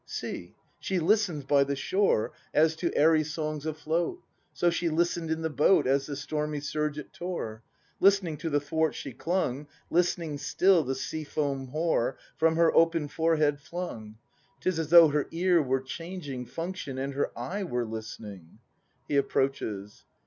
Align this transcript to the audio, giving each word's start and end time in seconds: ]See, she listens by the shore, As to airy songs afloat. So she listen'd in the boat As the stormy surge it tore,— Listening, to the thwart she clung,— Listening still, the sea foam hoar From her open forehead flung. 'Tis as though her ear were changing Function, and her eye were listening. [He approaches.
]See, 0.07 0.55
she 0.79 0.97
listens 0.99 1.43
by 1.43 1.63
the 1.63 1.75
shore, 1.75 2.31
As 2.55 2.75
to 2.77 2.91
airy 2.97 3.23
songs 3.23 3.67
afloat. 3.67 4.23
So 4.51 4.71
she 4.71 4.89
listen'd 4.89 5.29
in 5.29 5.43
the 5.43 5.49
boat 5.51 5.85
As 5.85 6.07
the 6.07 6.15
stormy 6.15 6.59
surge 6.59 6.97
it 6.97 7.13
tore,— 7.13 7.61
Listening, 7.99 8.35
to 8.37 8.49
the 8.49 8.59
thwart 8.59 8.95
she 8.95 9.13
clung,— 9.13 9.67
Listening 9.91 10.39
still, 10.39 10.83
the 10.83 10.95
sea 10.95 11.23
foam 11.23 11.67
hoar 11.67 12.17
From 12.35 12.55
her 12.55 12.73
open 12.75 13.09
forehead 13.09 13.59
flung. 13.59 14.15
'Tis 14.59 14.79
as 14.79 14.89
though 14.89 15.09
her 15.09 15.27
ear 15.29 15.61
were 15.61 15.81
changing 15.81 16.47
Function, 16.47 16.97
and 16.97 17.13
her 17.13 17.29
eye 17.37 17.63
were 17.63 17.85
listening. 17.85 18.57
[He 19.07 19.17
approaches. 19.17 20.03